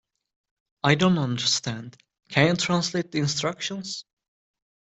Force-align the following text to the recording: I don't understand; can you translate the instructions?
I 0.83 0.95
don't 0.95 1.19
understand; 1.19 1.95
can 2.31 2.47
you 2.47 2.55
translate 2.55 3.11
the 3.11 3.19
instructions? 3.19 4.03